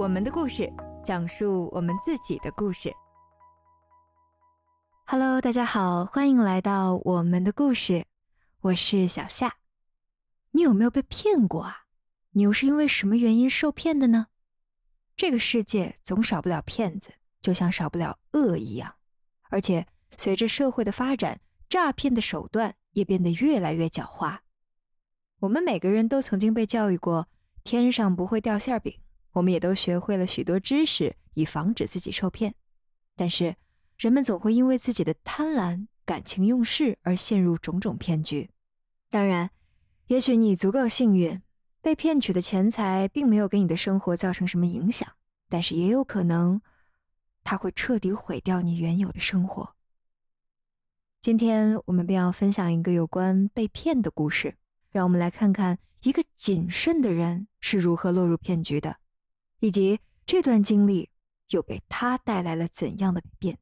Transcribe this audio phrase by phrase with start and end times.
[0.00, 0.72] 我们的故事，
[1.04, 2.90] 讲述我们自己的故事。
[5.04, 8.06] Hello，大家好，欢迎来到我们的故事，
[8.62, 9.56] 我是小夏。
[10.52, 11.84] 你有没有被骗过啊？
[12.30, 14.28] 你又是因为什么原因受骗的呢？
[15.18, 18.94] 这个世界总少不了骗子，就像少不了恶一样。
[19.50, 24.38] 而且随着社会的发展，诈骗的手段也变得越来越狡猾。
[25.40, 27.28] 我们每个人都曾经被教育过
[27.62, 28.98] “天上不会掉馅饼”。
[29.32, 32.54] 我们也都学会了许多知识，以防止自己受骗。
[33.16, 33.56] 但是，
[33.98, 38.50] 人们总会因为自己的贪婪、感情用事而陷入种种骗局。
[39.10, 39.50] 当然，
[40.06, 41.40] 也许你足够幸运，
[41.80, 45.08] 被骗取的钱财并没有给你的生活造成什么影响，
[45.48, 46.60] 但是也有可能，
[47.44, 49.74] 它会彻底毁掉你原有的生活。
[51.22, 54.56] 今天我们便要分享一个有关被骗的故事，
[54.90, 58.96] 让我们来看看一个谨慎的人是如何落入骗局的。
[59.60, 61.08] 以及这段经历
[61.50, 63.58] 又给他带来了怎样的改变？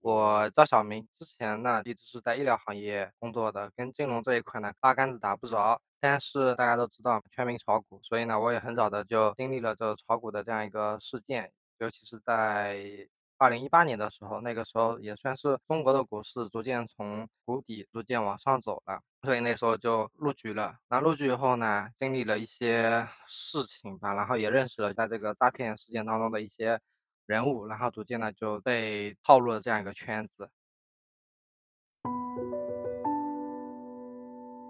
[0.00, 5.80] 我叫小明，之前呢一直是在医疗行业工作的，跟金融这一块呢八竿子打不着。
[6.00, 13.08] 但是大家都知道全民炒股，所以呢我也很早的就经历了这炒股的这样一个事件，尤其是在。
[13.40, 20.74] 二零一八年的时候，那个时候也算是中国的股市逐渐从谷底逐渐往上走了，所以那时候就入局了。
[20.88, 26.80] 那入局以后呢，经历了一些事情吧，然后也认识了在这个诈骗事件当中的一些
[27.26, 30.50] 人物，然后逐渐呢就被套入了这样一个圈子。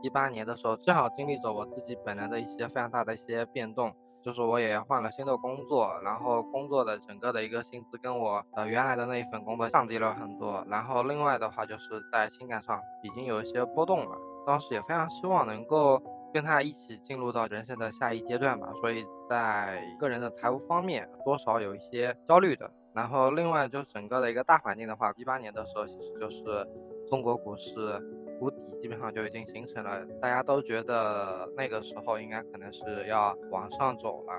[0.03, 3.97] 一八年的时候，正好经历着我自己本人的一些非常大的一些变动。
[4.29, 15.99] 就是我也换了新的工作，然后工作的整个的一个薪资跟我呃原来的那一份工作降低了很多，然后另外的话就是在情感上已经有一些波动了，当时也非常希望能够
[16.31, 26.69] 跟他一起进入到人生的下一阶段吧，所以在个人的财务方面多少有一些焦虑的，然后另外就整个的一个大环境的话，一八年的时候其实就是
[27.09, 27.99] 中国股市。
[28.39, 34.33] 谷底基本上就已经形成了，大家都觉得那个时候应该可能是要往上走了，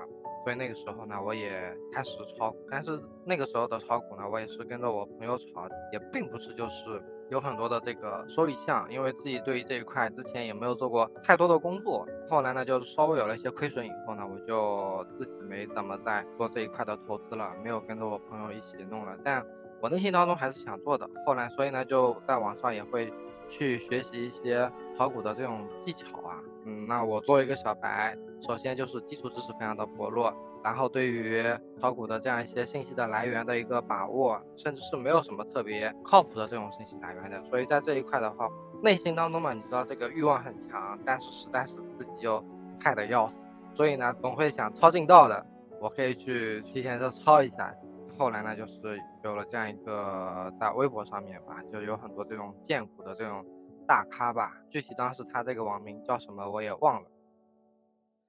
[0.44, 2.58] 所以那个时候呢，我也开始炒股。
[2.70, 12.06] 但是那个时候的炒股呢，我也是跟着我朋友炒，也并不是就是有很多的这个收益项，因为自己对于这一块之前也没有做过太多的工作。
[12.28, 19.14] 后来呢，就稍微有了一些亏损以后呢，我就自己没怎么在做这一块的投资了，没有跟着我朋友一起弄了。
[19.22, 19.44] 但
[19.82, 21.08] 我内心当中还是想做的。
[21.26, 23.12] 后来，所以呢，就在网上也会。
[23.50, 31.44] 去学习一些炒股的这种技巧啊，嗯，那我作为一个小白，首先就是基础知识非常的薄弱，然后对于
[31.80, 38.48] 炒股的这样一些信息的来源的一个把握，甚至是没有什么特别靠谱的这种信息来源的，所以在这一块的话，
[38.82, 42.42] 内心当中嘛，你知道这个欲望很强，但是实在是自己又
[42.76, 43.44] 菜的要死，
[43.74, 45.44] 所以呢，总会想抄近道的，
[45.80, 47.74] 我可以去提前的抄一下。
[48.20, 53.42] 后来呢，就是有了这样一个在微博上面吧，就有很多这种荐股的这种
[53.88, 54.60] 大咖吧。
[54.68, 57.10] 具体当时他这个网名叫什么我也忘了。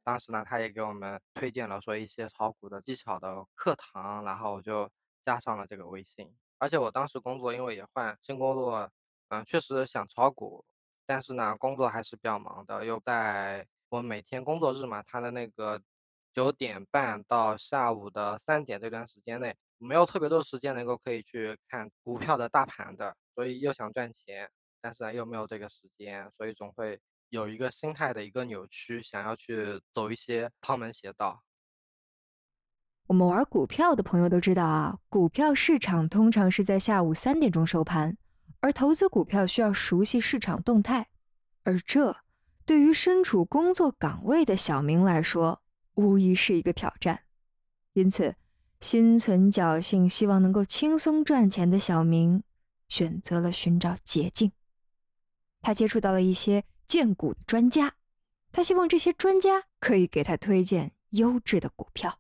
[0.02, 4.90] 当时呢，他也给我们推荐了说一些炒股的技巧的课堂，然后我就
[5.22, 6.34] 加上了这个微信。
[6.58, 8.90] 而且我当时工作，因为也换新工作，
[9.28, 10.64] 嗯，确实想炒股，
[11.06, 15.82] 但是呢，工作还是比较忙的，又在我每天工作日嘛，他的那个
[16.32, 19.54] 九点半到下午的三点这段时间内。
[19.84, 24.48] 没有特别多时间能够可以去看股票的大盘的，所以又想赚钱，
[24.80, 27.00] 但是呢又没有这个时间，所以总会
[27.30, 31.42] 有一个心态的一个扭曲，想要去走一些旁门邪道。
[33.08, 38.16] 我们玩股票的朋友都知道啊，股票市场通常是在下午三点钟收盘，
[38.60, 41.10] 而投资股票需要熟悉市场动态，
[41.64, 42.18] 而这
[42.68, 45.64] 对于身处工作岗位的小明来说，
[45.96, 47.24] 无疑是一个挑战，
[47.94, 48.36] 因此。
[48.82, 52.44] 心存侥幸，希望能够轻松赚钱的小明，
[52.90, 54.52] 选择了寻找捷径。
[55.62, 57.94] 他接触到了一些荐股的专家，
[58.52, 62.20] 他希望这些专家可以给他推荐优质的股票。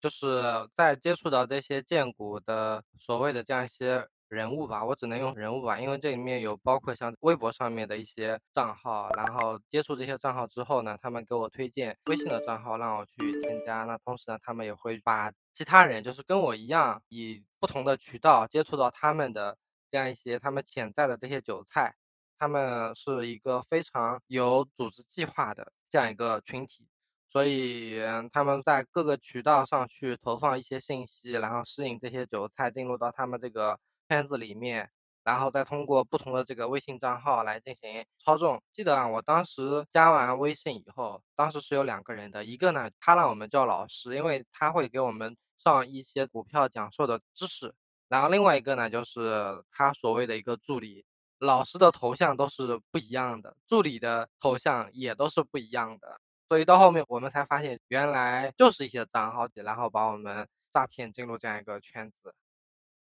[0.00, 0.42] 就是
[0.74, 4.08] 在接触到这些荐股的所谓的这样一些。
[4.30, 13.82] 人物吧，我只能用人物吧，因为这里面有包括像微博上面的一些账号，然后接触这些账号之后呢，他们给我推荐微信的账号让我去添加。
[13.82, 19.58] 那同时呢，他们也会把其他人，就是跟我一样以不同的渠道接触到他们的
[19.90, 21.92] 这样一些他们潜在的这些韭菜，
[22.38, 26.86] 他们是一个非常有组织计划的这样一个群体，
[27.28, 28.00] 所以
[28.32, 33.76] 他们在各个渠道上去投放一些信息，然后吸引这些韭菜进入到他们这个。
[34.10, 34.90] 圈子里面，
[35.22, 38.60] 然后再通过不同的这个微信账号来进行操纵。
[38.72, 47.72] 记得啊，我当时加完微信以后，当时是有两个人的，一个呢，他让我们叫老师，因为他会给我们上一些股票讲授的知识，
[48.08, 51.04] 然后另外一个呢，就是他所谓的一个助理。
[51.38, 62.34] 老师的头像都是不一样的，助理的头像也都是不一样的，所以到后面我们才发现，原来就是一些账号，然后把我们诈骗进入这样一个圈子。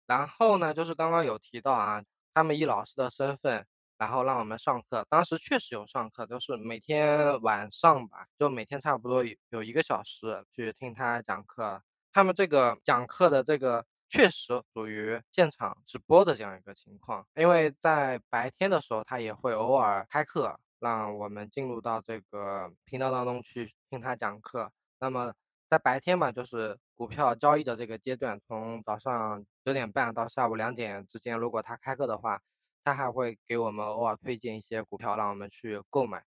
[0.07, 3.67] 然后呢，就是刚刚有提到啊，他们以老师的身份，
[3.99, 5.05] 然后让我们上课。
[5.09, 11.83] 当时确实有上课，就是每天晚上吧，就每天差不多有一个小时去听他讲课。
[12.13, 24.71] 他们这个讲课的这个确实属于现场直播的这样一个情况，因为在白天的时候，他也会偶尔开课，让我们进入到这个频道当中去听他讲课。
[24.99, 25.35] 那么
[25.69, 32.41] 在白天嘛，就是股票交易的这个阶段，从早上九点半到下午两点之间，如果他开课的话，
[32.85, 36.23] 他还会给我们偶尔推荐一些股票，让我们去购买。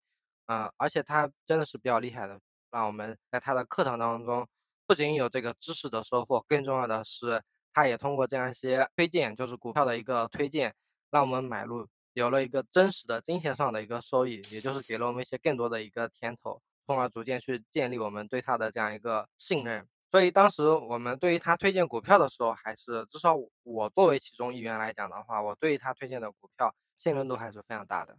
[0.46, 2.38] 啊，而且他真的是比较厉害的，
[2.70, 4.46] 让我们在他的课堂当中，
[4.86, 7.42] 不仅有这个知识的收获，更重要的是，
[7.72, 10.74] 他也通过这样一些推荐，就是股票的一个推荐，
[11.10, 16.60] 让我们买入，有了一个真实的金钱上的一个收益，也就是给了我们一些更多的一个甜头。
[16.90, 28.18] 从而逐渐去建立我们对他的这样一个信任，所以当时我们对于他推荐股票的时候，还是至少我作为其中一员来讲的话，我对于他推荐的股票信任度还是非常大的。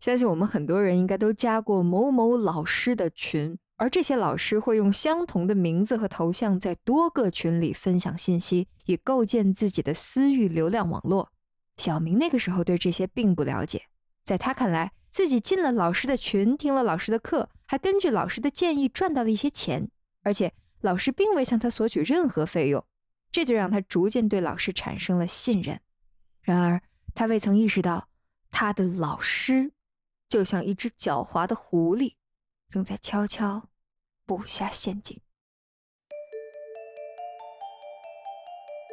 [0.00, 11.30] 相信我们很多人应该都加过某某老师的群，而这些老师会用相同的名字和头像在多个群里分享信息，以构建自己的私域流量网络。
[11.78, 13.84] 小明那个时候对这些并不了解，
[14.26, 14.92] 在他看来。
[15.14, 19.88] 自己进了老师的群，听了老师的课，还根据老师的建议赚到了一些钱，
[20.24, 22.84] 而且老师并未向他索取任何费用，
[23.30, 25.80] 这就让他逐渐对老师产生了信任。
[26.42, 26.82] 然而，
[27.14, 28.08] 他未曾意识到，
[28.50, 29.70] 他的老师
[30.28, 32.16] 就像一只狡猾的狐狸，
[32.68, 33.68] 正在悄悄
[34.26, 35.20] 布下陷阱。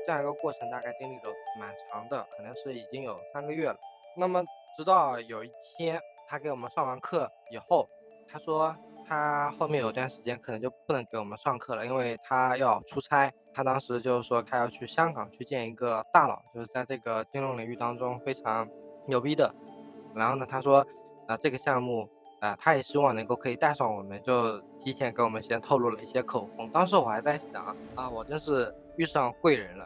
[0.05, 3.77] 这样一个过程大概经历了蛮长的，可能是已经有三个月了。
[4.15, 4.43] 那么，
[4.77, 5.99] 直到有一天。
[6.31, 7.89] 他给我们上完课以后，
[8.25, 8.73] 他说
[9.05, 13.29] 他后面有段时间可能就不能给我们上课了，因为他要出差。
[13.53, 18.65] 他当时就是说他要去香港去见一个大佬，就是在这个金融领域当中非常
[19.07, 19.53] 牛逼的。
[20.15, 20.87] 然后呢，他说
[21.27, 26.71] 啊这个项目啊，他也希望能够可以带上我们，就提前给我们先透露了一些口风。
[26.71, 29.85] 当时我还在想啊，我真是遇上贵人了。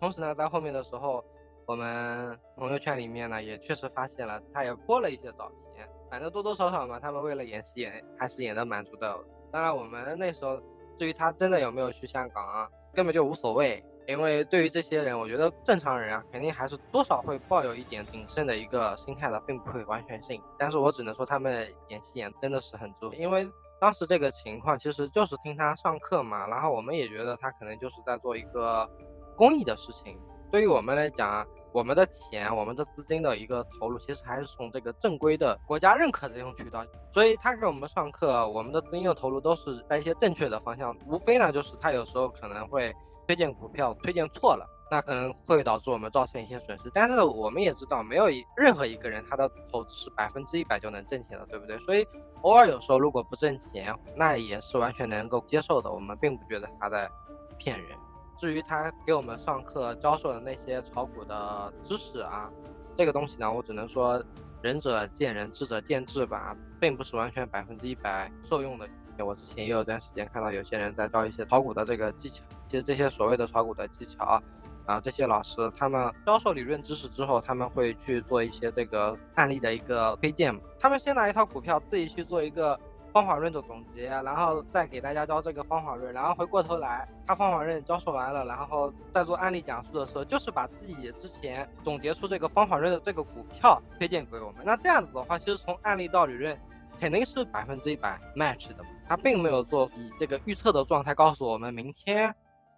[0.00, 1.24] 同时呢，在后面的时候，
[1.66, 5.67] 我们朋友圈里面呢也确实发现了，他也播了一些照片。
[6.10, 9.18] 反正多多少少嘛，他们为了演戏演还是演的蛮足的。
[9.50, 10.60] 当然，我们那时候
[10.98, 13.84] 至于他真的有没有去香港啊，根本就无所谓。
[14.06, 20.40] 因为对于这些人，我觉得正常人啊，肯定还是多少会抱有一点谨慎的一个心态的，并不会完全信。
[20.58, 23.46] 但是我只能说他们演戏演真的是很足，因为
[23.78, 28.88] 当时这个情况其实就是听他上课嘛，然后我们也觉得他可能就是在做一个
[29.36, 30.18] 公益的事情。
[30.50, 31.46] 对于我们来讲。
[31.72, 36.84] 我们的钱，我们的资金的一个投入，其实还是从这个正规的国家认可的这种渠道。
[37.12, 40.96] 所以他给我们上课，我们的资金的投入都是在一些正确的方向。
[41.06, 42.94] 无非呢，就是他有时候可能会
[43.26, 46.90] 推荐股票推荐错了，那可能会导致我们造成一些损失。
[46.94, 51.78] 但是我们也知道，没有一任何一个人他的投资是百分之一百就能挣钱的，对不对？
[51.80, 52.06] 所以
[52.42, 55.90] 偶尔有时候如果不挣钱，那也是完全能够接受的。
[55.90, 57.10] 我们并不觉得他在
[57.58, 57.90] 骗人。
[58.38, 62.48] 至于他给我们上课教授的那些炒股的知识啊，
[62.96, 64.22] 这个东西呢，我只能说
[64.62, 68.88] 仁者见仁，智者见智吧，并不是完全百分之一百受用的。
[69.18, 74.40] 我之前也有段时间看到有些人在教一些炒股的这个技巧，其实这些所谓的炒股的技巧
[74.86, 82.78] 啊，这些老师他们教授理论知识之后，他们会去做一些这个案例的一个推荐，他们先拿一套股票自己去做一个。
[83.12, 94.62] 方法论的总结，然后再给大家教这个方法论，然后回过头来，他方法论教授完了，然后再做案例讲述的时候，就是把自己之前总结出这个方法论的这个股票推荐给我们。
[94.64, 96.56] 那这样子的话，其实从案例到理论，
[97.00, 98.84] 肯定是百分之一百 match 的。
[99.08, 102.34] 他并没有做以这个预测的状态告诉我们，明天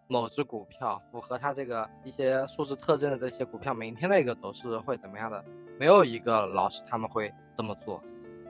[0.06, 5.44] 某只股票符合他这个一些数字特征的这些股票，明天的一个走势会怎么样的？
[5.78, 8.02] 没有一个老师他们会这么做。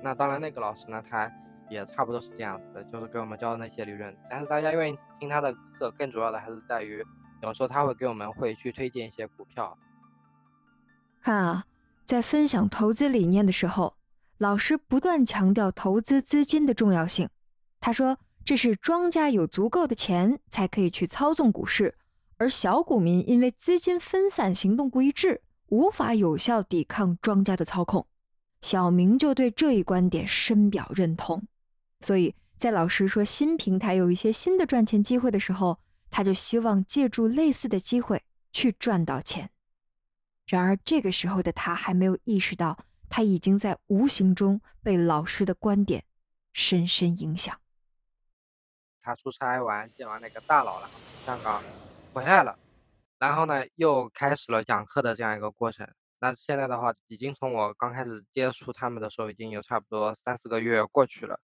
[0.02, 1.30] 那当然，那个老师呢，他。
[1.70, 4.14] 也差不多是这样子，就是给我们教的那些理论。
[4.28, 7.02] 但是大家愿意听他的课，更主要的还是在于，
[7.42, 9.78] 有时候他会给我们会去推荐一些股票。
[11.22, 11.64] 看啊，
[12.04, 13.94] 在分享投资理念的时候，
[14.38, 17.28] 老师不断强调投资资金的重要性。
[17.78, 21.94] 他说，这是庄家有足够的钱才可以去操纵股市，
[22.38, 28.06] 而小股民因为资金分散、行动不一致，无法有效抵抗庄家的操控。
[28.62, 31.46] 小明就对这一观点深表认同，
[32.00, 35.78] 所以在老师说新平台有一些新的赚钱机会的时候，
[36.10, 39.50] 他就希望借助类似的机会去赚到钱。
[40.46, 46.04] 然而这个时候的他还没有意识到，他已经在无形中被老师的观点
[46.52, 47.56] 深深影响。
[49.00, 50.90] 他出差完见完那个大佬了，
[51.24, 51.62] 香港。
[52.12, 52.58] 回来了，
[53.18, 55.88] 然后呢，又开始了讲课的这样一个过程。
[56.18, 61.40] 那现在的话，已经从我刚开始接触他们的时候，已经有差不多三四个月过去了。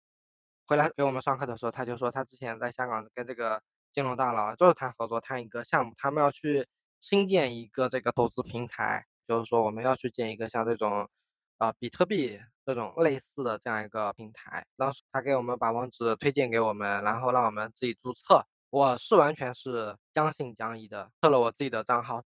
[0.65, 6.67] 回来给我们上课的时候，他就说他之前在香港跟这个金融大佬就是谈合作，谈一个项目，他们要去
[7.01, 11.09] 新建一个这个投资平台，就是说我们要去建一个像这种
[11.57, 14.65] 啊比特币这种类似的这样一个平台。
[14.77, 18.45] 当时他给我们把网址推荐给我们，然后让我们自己注册。
[18.69, 22.23] 我是完全是将信将疑的，测了我自己的账号，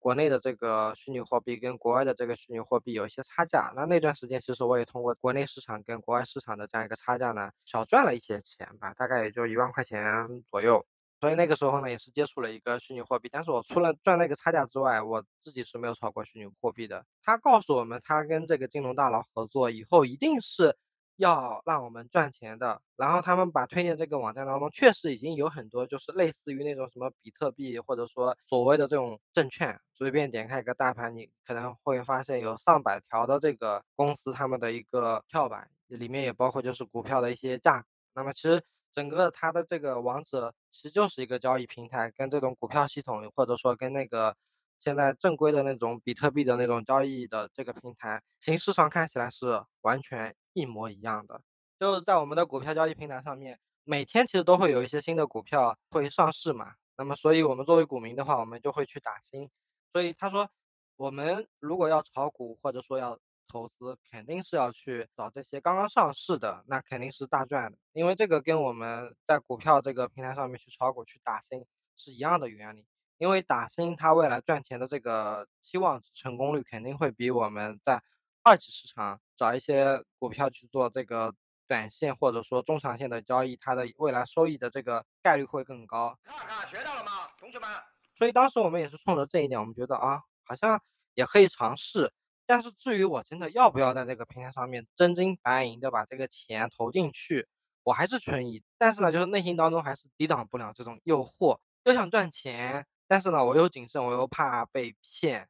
[0.00, 3.72] 国内的这个虚拟货币跟国外的这个虚拟货币有一些差价。
[3.76, 10.02] 那那段时间其实我也通过国内市场跟国外市场的这样一个差价呢，小赚了一些钱吧，大概也就一万块钱
[10.50, 10.84] 左右。
[11.20, 17.04] 所以那个时候呢，也是接触了一个虚拟货币，但是我除了赚那个差价之外，我自己是没有炒过虚拟货币的。
[17.22, 20.76] 他告诉我们，他跟这个金融大佬合作以后，一定是。
[21.20, 37.84] 要让我们赚钱的，然后他们把推荐这个网站当中，确实已经有很多就是类似于那种什么比特币，或者说所谓的这种证券，随便点开一个大盘，你可能会发现有上百条的这个公司他们的一个跳板，里面也包括就是股票的一些价。
[38.14, 38.62] 那么其实
[38.92, 44.34] 整个它的这个网址其实就是一个交易平台，跟这种股票系统，或者说跟那个
[44.80, 50.34] 现在正规的那种比特币的那种交易的这个平台，形式上看起来是完全。
[50.52, 51.42] 一模一样的，
[51.78, 56.74] 就是在我们的股票交易平台上面，每天其实都会有一些新的股票会上市嘛。
[56.96, 59.48] 那么，所以我们作为股民的话，我们就会去打新。
[59.92, 60.50] 所以他说，
[60.96, 67.78] 我们如果要炒股或者说要投资，肯定是要去找这些刚刚上市的，那肯定是大赚的。
[67.92, 71.64] 因为这个跟我们在股票这个平台上面去炒股去打新
[71.96, 72.84] 是一样的原理。
[73.18, 78.02] 因为打新它未来赚钱的这个期望成功率肯定会比我们在。
[78.42, 81.34] 二级市场找一些股票去做这个
[81.66, 86.14] 短线或者说中长线的交易，它的未来收益的这个概率会更高。
[86.22, 87.66] 看看学到了吗，同学们？
[88.14, 90.78] 所以当时我们也是冲着这一点，我们觉得啊，好像
[91.14, 92.12] 也可以尝试。
[92.44, 97.48] 但是至于我真的要不要在这个平台上面真金白银的把这个钱投进去，
[97.84, 98.62] 我还是存疑。
[98.76, 105.48] 但是呢，就是内心当中还是抵挡不了这种诱惑，又想赚钱，但是呢，我又谨慎，我又怕被骗。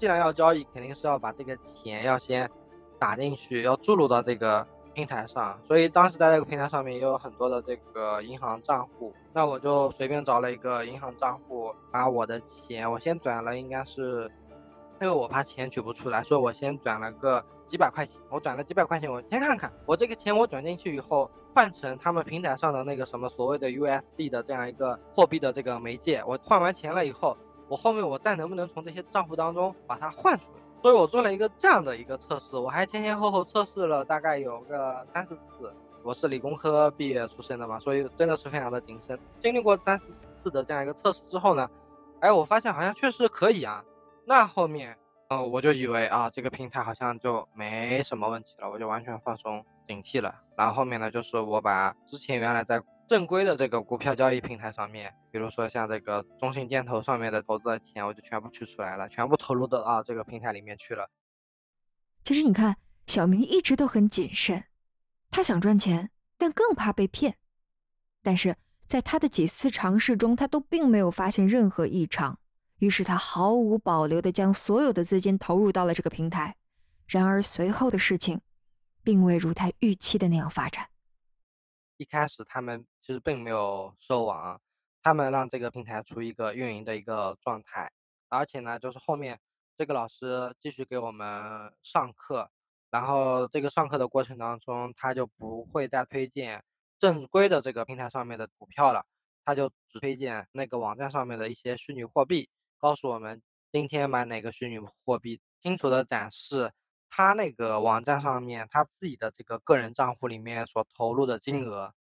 [0.00, 2.50] 既然要交易，肯定是要把这个钱要先
[2.98, 5.60] 打进去，要注入到这个平台上。
[5.62, 14.22] 所以当时在这个平台上面也有很多的这个银行账户，那我就随便找了一个银行账户，把我的钱我先转了，应该是
[15.02, 18.18] 因为我怕钱取不出来，所以我先转了个几百块钱。
[18.30, 27.36] 我转了几百块钱，我先看看我这个钱我转进去以后，换成他们平台上的那个什么所谓的 USD 的这样一个货币的这个媒介，我换完钱了以后。
[27.70, 30.60] 我后面我再能不能从这些账户当中把它换出来？
[30.82, 35.72] 所以我做了一个这样的一个测试，我还前前后后测试了大概有个三四次。
[36.02, 39.16] 我是理工科毕业出身的嘛，所以真的是非常的谨慎。
[39.38, 41.70] 经历过三四次的这样一个测试之后呢，
[42.18, 43.84] 哎，我发现好像确实可以啊。
[44.24, 44.96] 那后面，
[45.28, 50.34] 呃，我就以为啊，这个平台好像就没什么问题了，我就完全放松警惕了。
[50.56, 61.10] 然后后面呢，就是我把之前原来在正规的这个股票交易平台上面，比如说像这个中信建投上面的投资的钱，我就全部取出来了，全部投入到啊这个平台里面去了。
[62.22, 62.76] 其实你看，
[63.08, 64.62] 小明一直都很谨慎，
[65.28, 67.36] 他想赚钱，但更怕被骗。
[68.22, 72.38] 但是在他的几次尝试中，他都并没有发现任何异常，
[72.78, 76.54] 于是他毫无保留地将所有的资金投入到了这个平台。
[77.08, 78.40] 然而随后的事情，
[79.02, 80.89] 并未如他预期的那样发展。
[82.00, 84.58] 一开始他们其实并没有收网，
[85.02, 87.92] 他们让这个平台处于一个运营的一个状态，
[88.30, 89.38] 而且呢，就是后面
[89.76, 92.50] 这个老师继续给我们上课，
[92.90, 96.64] 然后这个上课的过程当中，他就不会再推荐
[96.98, 99.04] 正规的这个平台上面的股票了，
[99.44, 106.72] 他就只推荐那个网站上面的一些虚拟货币，告诉我们今天买哪个虚拟货币，清楚的展示。
[107.10, 111.92] 他那个网站上面，他自己的这个个人账户里面所投入的金额，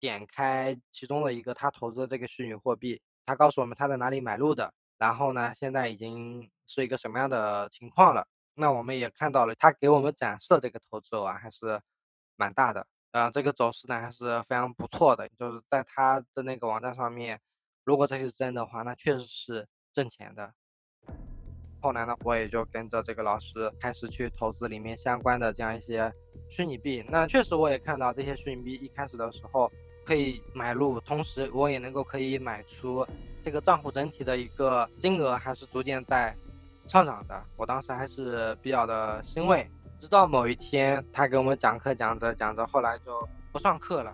[0.00, 8.26] 点开其中的一个他投资的这个虚拟货币，他告诉我们他在哪里买入的，然后呢，现在已经是一个什么样的情况了？
[8.54, 11.80] 那我们也看到了，他给我们展示的这个投资额啊，还是
[12.36, 12.86] 蛮大的。
[13.12, 17.40] 呃，这个走势呢还是非常不错的，就是在他的那个网站上面，
[17.84, 20.52] 如果这是真的话，那确实是挣钱的。
[21.86, 26.12] 后来呢，我也就跟着这个老师开始去投资里面相关的这样一些
[26.48, 27.04] 虚拟币。
[27.08, 29.70] 那确实我也看到这些虚拟币一开始的时候
[30.04, 33.06] 可以买入，同时我也能够可以买出，
[33.44, 36.36] 这个账户整体的一个金额还是逐渐在
[36.88, 37.40] 上涨的。
[37.56, 39.64] 我当时还是比较的欣慰。
[40.00, 44.12] 直到某一天，他给我们讲课讲着讲着，后来就不上课了。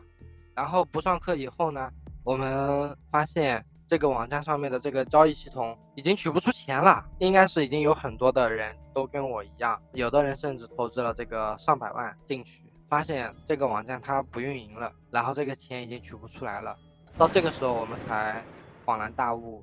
[0.54, 1.90] 然后不上课以后呢，
[2.22, 3.64] 我们发现。
[3.92, 16.74] 这个网站上面的这个交易系统已经取不出钱了，应该是已经有很多的人都跟我一样，有的人甚至投资了这个上百万进去，发现这个网站它不运营了，然后这个钱已经取不出来了。
[17.18, 18.42] 到这个时候我们才
[18.86, 19.62] 恍然大悟。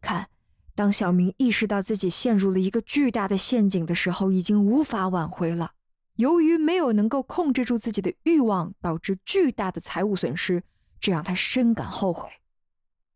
[0.00, 0.26] 看，
[0.74, 5.70] 当小明意识到自己陷入了一个巨大的陷阱的时候，已经无法挽回了。
[6.16, 10.64] 由于没有能够控制住自己的欲望，导致巨大的财务损失，
[10.98, 12.28] 这让他深感后悔。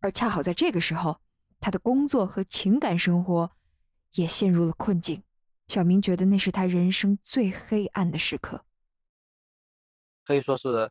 [0.00, 1.20] 而恰好在这个时候，
[1.60, 3.50] 他的工作和情感生活
[4.12, 5.22] 也陷入了困境。
[5.68, 8.64] 小明觉得那是他人生最黑暗的时刻，
[10.24, 10.90] 可以说是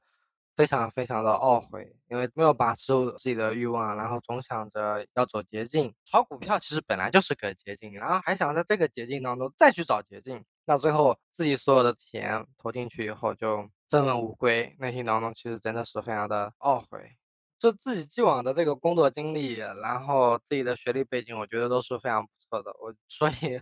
[0.56, 5.94] 非常非常的懊悔，因为没有把持住自己的欲望，然后总想着要走捷径。
[6.06, 17.18] 炒股票其实本来就是个捷径，然后还想在这个捷径当中再去找捷径，那最后自己所有的钱投进去以后就分文无归，内心当中其实真的是非常的懊悔。
[17.60, 22.72] 就自己既往的这个工作经历，然后自己的学历背景，我觉得都是非常不错的。
[22.80, 23.62] 我所以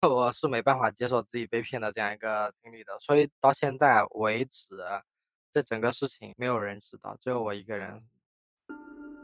[0.08, 2.98] 我是没办法接受自己被骗的这样一个经历的。
[3.00, 4.66] 所以到现在为止，
[5.52, 8.02] 这整个事情没有人知道，只有我一个人。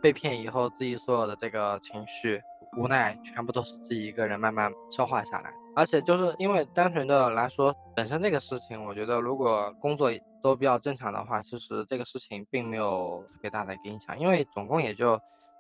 [0.03, 2.41] 被骗以后，自己所有的这个情绪、
[2.77, 5.60] 无奈，全部都是自己一个人慢慢消化下来。
[5.77, 10.11] 而且就是因为单纯的来说，本身这个事情，我觉得如果工作
[10.43, 15.19] 都比较正常的话，其实这个事情并没有特别大的一个影响，因为总共也就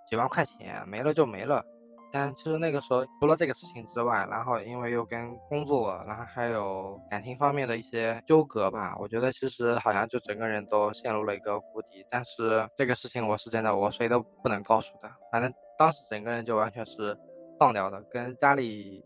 [0.08, 1.64] 几万块钱，没了就没了。
[2.12, 12.04] 但其实那个时候除了这个事情之外，然后因为又跟工作，然后还有感情方面的一些纠葛吧，我觉得其实好像就整个人都陷入了一个谷底。
[12.10, 15.08] 但是这个事情我是真的，我谁都不能告诉的。
[15.30, 17.16] 反正当时整个人就完全是
[17.60, 19.04] 放掉的，跟家里。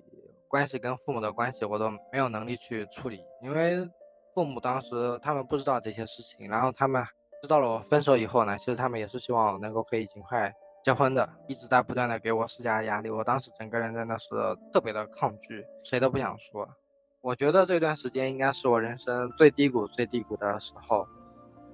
[0.54, 3.90] 关系跟父母的关系我都没有能力去处理，因为
[4.32, 7.04] 父母当时他们不知道这些事情，然后他们
[7.42, 13.10] 知道了我分手以后呢，其实他们也是希望能够可以尽快结婚的，一直在不断的给我施加压力。
[13.10, 14.28] 我当时整个人真的是
[14.72, 16.68] 特别的抗拒，谁都不想说。
[17.20, 21.04] 我觉得这段时间应该是我人生最低谷、最低谷的时候，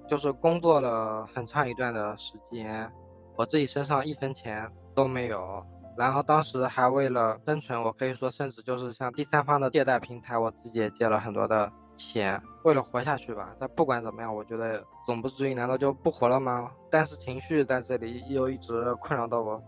[0.07, 2.91] 就是工作了很长一段的时间，
[3.35, 5.63] 我自己身上一分钱都没有。
[6.01, 13.55] 然后当时还为了生存，我可以说甚至就是像第三方的借贷平台，我自己也借了很多的钱，为了活下去吧。
[13.59, 16.71] 但不管怎么样，我觉得总不至于难道就不活了吗？
[16.89, 19.61] 但是情绪在这里又一直困扰到我，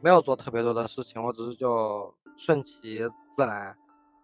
[0.00, 2.98] 没有做特别多的事情，我只是就顺其
[3.30, 3.72] 自然，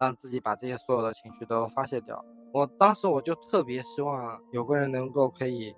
[0.01, 2.25] 让自己把这些所有的情绪都发泄掉。
[2.53, 5.73] 我当时我就特别希望有个人能够可以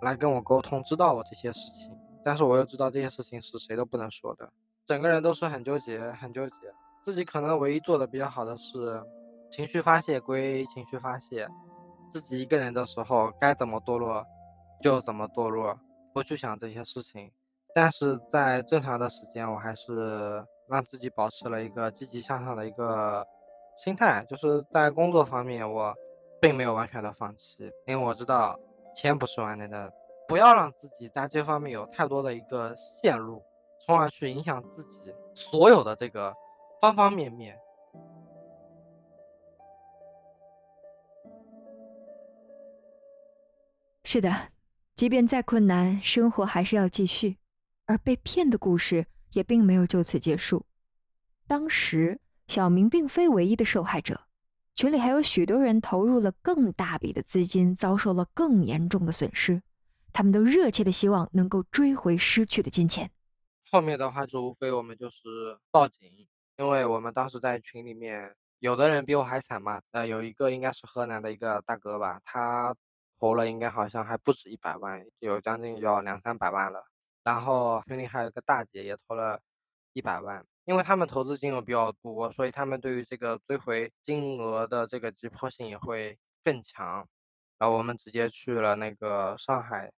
[0.00, 4.50] 来跟我沟通，知道我这些事情，但是我又知道这些事情是谁都不能说的。
[4.88, 6.54] 整个人都是很纠结，很纠结。
[7.02, 9.04] 自己可能唯一做的比较好的是，
[9.50, 11.46] 情绪发泄归情绪发泄，
[12.10, 14.24] 自己一个人的时候该怎么堕落
[14.80, 15.78] 就怎么堕落，
[16.14, 17.30] 不去想这些事情。
[17.74, 23.22] 但是在正常的时间，我还是让自己保持了一个积极向上的一个
[23.76, 25.94] 心态，就是在工作方面，我
[26.40, 28.58] 并没有完全的放弃，因为我知道
[28.96, 29.92] 钱不是万能的，
[30.26, 33.42] 不要让自己在这方面有太多的一个陷入。
[33.88, 36.34] 从而去影响自己所有的这个
[36.78, 37.58] 方方面面。
[44.04, 44.50] 是的，
[44.94, 47.38] 即便再困难，生活还是要继续。
[47.86, 50.66] 而被骗的故事也并没有就此结束。
[51.46, 54.20] 当时，小明并非唯一的受害者，
[54.74, 59.62] 群里还有许多人投入了更大笔的资金，遭受了更严重的损失。
[60.12, 63.10] 他们都热切的希望能够追回失去的金钱。
[63.70, 66.26] 后面的话就无非我们就是报警，
[66.56, 69.82] 因为我们当时在群里面，有的人比我还惨嘛。
[69.90, 72.74] 呃，有一个应该是河南的一个大哥吧，他
[73.20, 76.82] 投了应该好像还不止一百万，有将近要两三百万了。
[77.22, 79.38] 然后群里还有个大姐也投了
[79.92, 87.06] 一百万，因为他们投资金额比较多，所以他们对于这个追回金额的这个急迫性也会更强。
[87.58, 89.92] 然后我们直接去了那个上海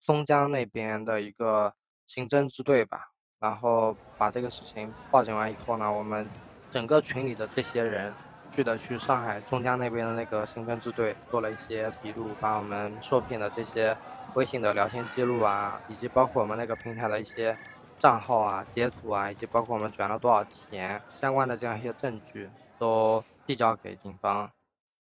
[0.00, 1.74] 松江那边的一个。
[2.12, 3.08] 刑侦支队吧，
[3.40, 6.28] 然后把这个事情报警完以后呢，我们
[6.70, 8.12] 整个群里的这些人
[8.50, 13.96] 去的去上海中江那边的那个刑侦支队做了一些笔录，把我们受骗的这些
[14.34, 17.56] 微信的聊天记录啊，以及包括我们那个平台的一些
[17.98, 24.50] 账号啊、截图啊，以及包括我们转了多少钱相关的这样一些证据，都递交给警方。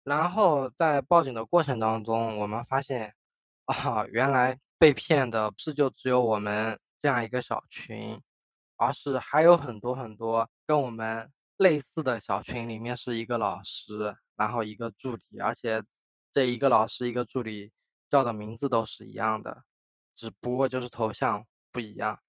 [0.05, 3.13] 然后在报警的过程当中，我们发现，
[3.65, 8.19] 啊，原来被骗的不是就只有我们这样一个小群，
[8.77, 11.31] 而是还有很多很多跟我们。
[11.57, 15.83] 类似的小群里面是一个老师，然后一个助理，而且
[16.31, 17.71] 这一个老师一个助理
[18.09, 19.63] 叫的名字都是一样的，
[20.15, 22.19] 只不过就是头像不一样。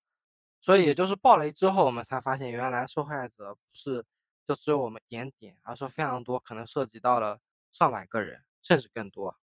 [0.61, 4.05] 所以也就是爆雷之后，我们才发现原来受害者不是
[4.47, 7.41] 就只有我们点点，而是非常多，可能涉及到了
[7.73, 9.37] 上百个人，甚至更多。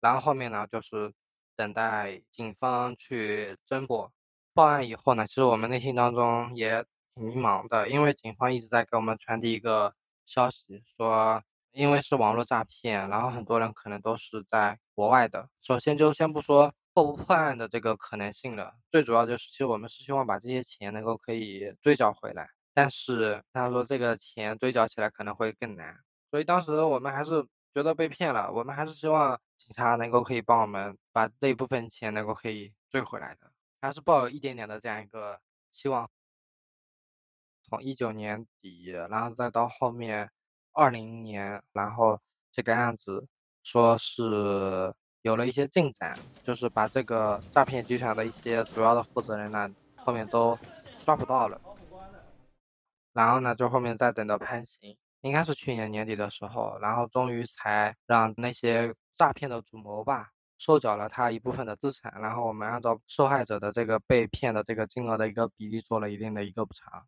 [0.00, 1.14] 然后后面呢，就是
[1.54, 4.12] 等待警方去侦破。
[4.54, 6.86] 报案以后呢，其实我们内心当中也挺。
[7.16, 15.50] 迷茫的，因为警方一直在给我们传递一个消息，说因为是网络诈骗，然后很多人可能都是在国外的。
[15.60, 25.98] 首先就先不说破不破案的这个可能性了，最主要就是其实我们是希望把这些钱能够可以追缴回来，但是他说这个钱追缴起来可能会更难，
[26.30, 35.40] 所以当时我们还是觉得被骗了，我们还是希望警察能够可以帮我们把这一部分钱能够可以追回来的，还是抱有一点点的这样一个
[35.70, 36.10] 期望。
[37.62, 40.30] 从一九年底，然后再到后面
[40.72, 43.26] 二零年，然后这个案子
[43.62, 50.58] 说是有了一些进展，就是把这个诈骗集团的一些主要的负责人呢，后面都
[51.04, 51.60] 抓捕到了。
[53.12, 60.30] 然后呢，就后面再等到判刑，应该是去年年底的时候，然后终于才让那些诈骗的主谋吧
[60.60, 67.06] 收缴了他一部分的资产，然后我们按照受害者的这个被骗的这个金额的一个比例做了一定的一个补偿。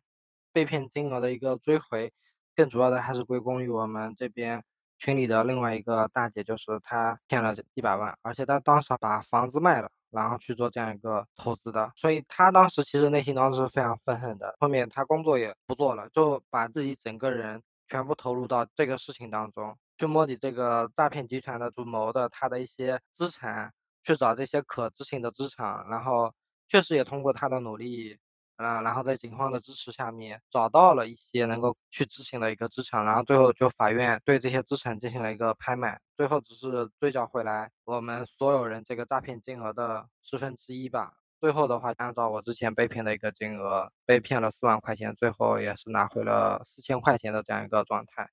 [0.51, 2.11] 被骗金额的一个追回，
[2.55, 4.63] 更主要的还是归功于我们这边
[4.97, 14.55] 群里的另外一个大姐，就是她骗了一百万，而且她当时把房子卖了，然后去做这样一个投资的，所以她当时其实内心当中是非常愤恨的。
[14.59, 26.33] 后面她工作也不做了，就把自己整个人全部投入到这个事情当中，去摸底这个诈骗集团的主谋的他的一些资产，去找这些可执行的资产，然后
[26.67, 28.17] 确实也通过他的努力。
[28.55, 41.22] 啊，然后在警方的支持下面找到了一些能够去执行的一个资产，然后最后就法院对这些资产进行了一个拍卖，最后只是追缴回来我们所有人这个诈骗金额的十分之一吧。
[41.43, 48.29] 最后的话，按照我之前被骗的一个金额，被骗了四万块钱，最后也是拿回了四千块钱的这样一个状态。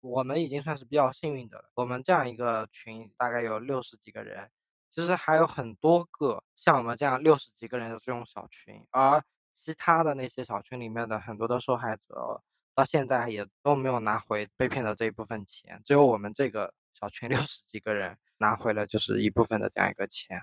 [0.00, 1.64] 我们已经算是比较幸运的了。
[1.74, 4.48] 我们这样一个群大概有六十几个人，
[4.88, 9.20] 其实还有很多个像我们这样六十几个人的这种小群，而。
[9.54, 12.42] 其他的那些小群里面的很多的受害者，
[12.74, 20.40] 到现在也都没有拿回被骗的这一部分钱，只有我们这个小群六十几个人拿回了就是一部分的这样一个钱。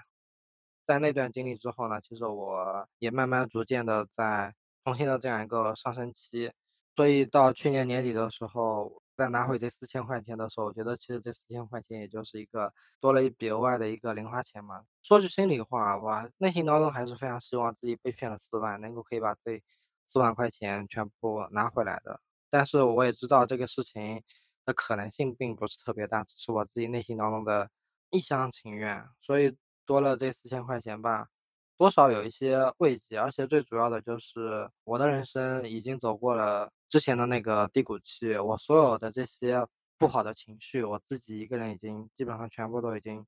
[0.90, 6.52] 在那段经历之后呢，其实我也慢慢逐渐的在重新的这样一个上升期，
[6.96, 9.04] 所以到去年年底的时候。
[9.20, 14.86] 再拿回这四千块钱的时候，我觉得其实这四千块钱也就是一个多了一笔额外的一个零花钱嘛。
[15.04, 19.62] 说句心里话，我内心当中还是非常希望自己被骗了四万，能够可以把这
[20.08, 22.22] 四万块钱全部拿回来的。
[22.50, 24.24] 但是我也知道这个事情
[24.64, 27.70] 的可能性并不是特别大，只是我自己内心当中的
[28.12, 29.06] 一厢情愿。
[29.20, 29.54] 所以
[29.90, 31.28] 多了这四千块钱吧。
[31.76, 39.66] 多少有一些慰藉，而且最主要的就是我的人生已经走过了之前的那个低谷期，我所有的这些
[39.98, 43.26] 不好的情绪，我自己一个人已经基本上全部都已经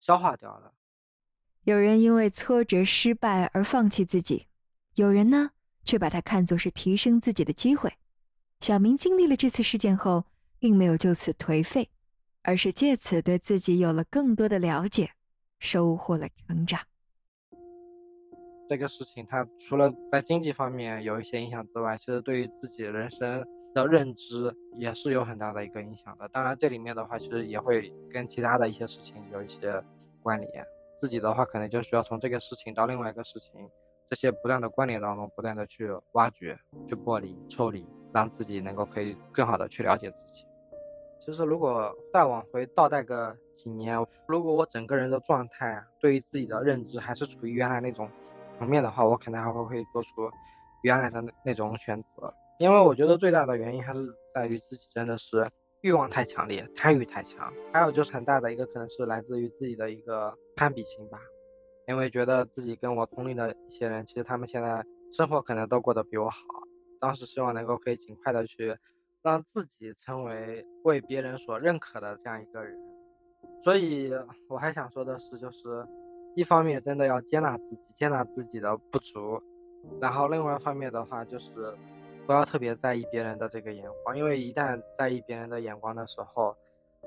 [0.00, 0.72] 消化掉了。
[1.64, 4.46] 有人因为挫折失败而放弃自己，
[4.94, 5.50] 有人呢
[5.84, 7.92] 却把它看作是提升自己的机会。
[8.60, 10.24] 小明经历了这次事件后，
[10.58, 11.90] 并没有就此颓废，
[12.42, 15.12] 而是借此对自己有了更多的了解，
[15.62, 16.80] 收获了成长。
[18.68, 26.28] 这个事情，它除了在经济方面有一些影响之外，其实对于自己人生的认知也是有很大的一个影响的。
[26.28, 29.80] 当然，这里面的话，其实也会跟其他的一些事情有一些
[30.20, 30.66] 关联。
[31.00, 33.52] 自己的话，可能就需要从这个事情到另外一个事情，
[34.10, 40.44] 这些不断的关联当中，不断的去挖掘、去剥离、抽离，让自己能够可以更好的去了解自己。
[41.24, 48.08] 其实，如果再往回倒带个几年，如果我整个人的状态对于自己的认知还是处于原来那种。
[48.58, 50.30] 层面的话，我可能还会会做出
[50.82, 55.48] 原来的那那种选择，因为我觉得最大的原因还是在于自己真的是
[55.80, 61.18] 欲望太强烈，贪欲太强，还有就是很大的一个可能是来自于自己的一个攀比心吧，
[61.88, 66.38] 因为觉得自己跟我同龄的一些人，其实他们现在生活可能都过得比我好，
[67.00, 68.76] 当时希望能够可以尽快的去
[69.22, 72.76] 让自己成为为别人所认可的这样一个人。
[73.62, 74.12] 所以
[74.48, 75.86] 我还想说的是，就是
[76.34, 79.40] 一方面真的要接纳自己，接纳自己的不足，
[80.00, 81.50] 然后另外一方面的话，就是
[82.26, 86.56] 不要特别在意别人的这个眼光，因为一旦在意别人的眼光的时候，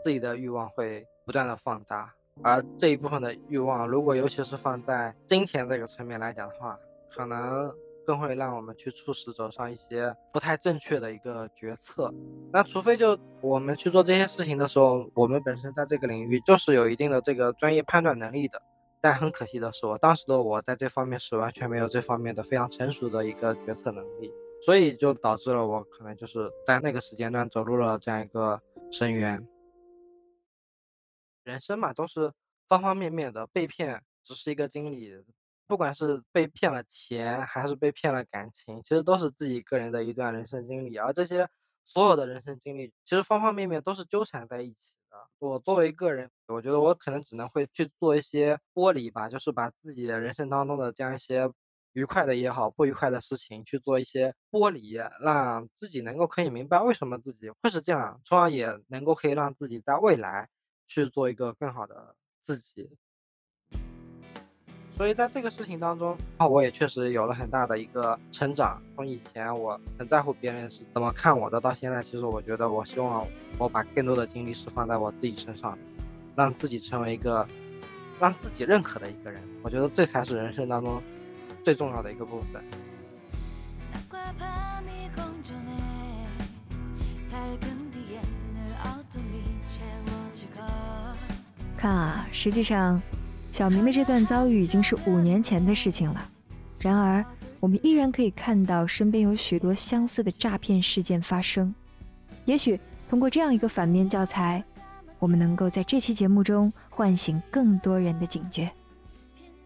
[0.02, 6.76] 自己的欲望会不断的放大，而这一部分的欲望，如果尤其是放在金钱这个层面来讲的话，
[7.10, 7.74] 可能。
[8.06, 12.14] 更会让我们去促使走上一些不太正确的一个决策。
[12.54, 18.62] 那除非就我们去做这些事情的时候，我们本身在这个领域就是有一定的这个专业判断能力的。
[19.02, 24.32] 但很可惜的是，我当时的我在这方面是完全没有这方面的非常成熟的一个决策能力，
[24.66, 28.60] 所以就导致了我可能就是在那个时间段走入了这样一个
[28.92, 29.48] 深渊。
[31.44, 32.34] 人生嘛，都是
[32.68, 35.14] 方方面面的，被骗只是一个经历。
[35.68, 40.98] 不管是被骗了钱，还是被骗了感情，其实都是自己个人的一段人生经历。
[40.98, 41.48] 而这些
[41.84, 45.18] 所有的人生经历，其实方方面面都是纠缠在一起的。
[45.40, 51.50] 我作为个人，我觉得我可能只能会去做一些剥离吧，就是把自己的人生当中的这样一些
[51.94, 60.50] 愉快的也好，不愉快的事情去做一些剥离，让自己能够可以明白为什么自己会是这样，从而也能够可以让自己在未来
[60.88, 62.98] 去做一个更好的自己。
[64.96, 68.82] 所以在这个事情当中，那我也确实有了很大的一个成长。
[68.96, 73.28] 从以前我很在乎别人是怎么看我的，到现在，其实我觉得，我希望
[73.58, 75.78] 我把更多的精力是放在我自己身上，
[76.34, 77.46] 让自己成为一个
[78.22, 79.42] 让自己认可的一个人。
[79.62, 81.04] 我觉得这才是人生当中
[81.62, 82.64] 最重要的一个部分。
[91.78, 93.02] 看啊，实际上。
[93.56, 96.30] 小明的这段遭遇已经是五年前的事情了，
[96.78, 97.24] 然而
[97.62, 101.74] 我们依然可以看到身边有许多相似的诈骗事件发生。
[102.44, 102.78] 也许
[103.10, 104.62] 通过这样一个反面教材，
[105.20, 108.70] 我们能够在这期节目中唤醒更多人的警觉。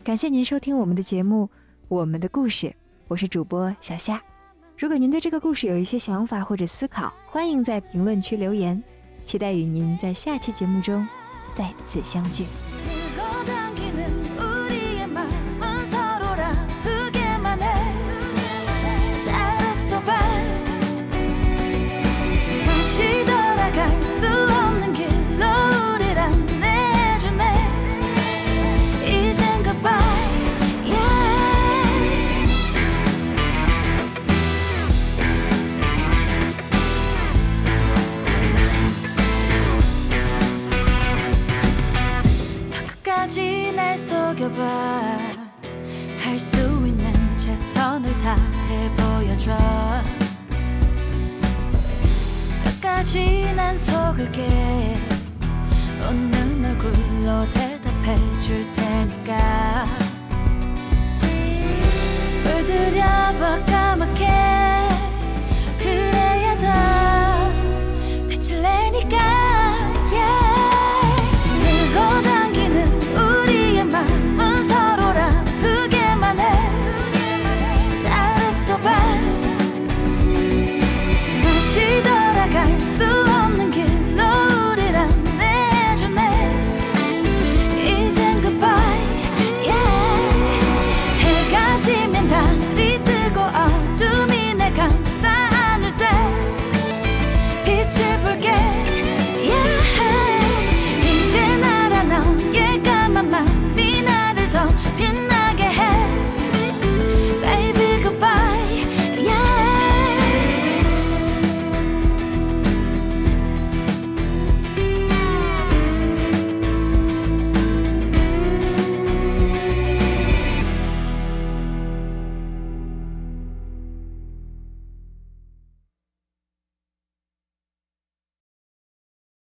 [0.03, 1.45] 感谢您收听我们的节目
[1.87, 2.67] 《我们的故事》，
[3.07, 4.21] 我是主播小夏。
[4.77, 8.79] 如果您对这个故事有一些想法或者思考，欢迎在评论区留言。
[9.25, 11.07] 期待与您在下期节目中
[11.55, 12.45] 再次相聚。